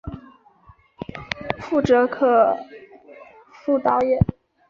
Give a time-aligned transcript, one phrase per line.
[1.59, 2.57] 覆辙可
[3.51, 4.17] 复蹈耶？